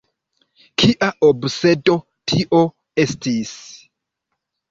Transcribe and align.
Kia 0.83 1.09
obsedo 1.27 1.95
tio 2.31 2.61
estis? 3.05 3.51